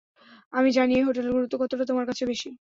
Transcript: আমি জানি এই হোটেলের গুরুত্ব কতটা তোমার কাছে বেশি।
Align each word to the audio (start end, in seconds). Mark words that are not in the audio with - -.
আমি 0.53 0.69
জানি 0.71 0.91
এই 0.95 1.05
হোটেলের 1.07 1.35
গুরুত্ব 1.35 1.55
কতটা 1.61 1.83
তোমার 1.89 2.05
কাছে 2.09 2.23
বেশি। 2.31 2.49